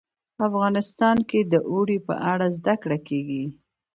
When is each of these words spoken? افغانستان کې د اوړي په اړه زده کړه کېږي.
افغانستان 0.47 1.17
کې 1.29 1.39
د 1.51 1.53
اوړي 1.69 1.97
په 2.07 2.13
اړه 2.31 2.47
زده 2.57 2.75
کړه 2.83 2.97
کېږي. 3.07 3.45